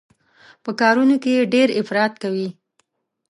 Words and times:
په 0.63 0.71
کارونو 0.79 1.15
کې 1.23 1.31
يې 1.37 1.43
ډېر 1.53 1.67
افراط 1.79 2.13
کوي. 2.23 2.49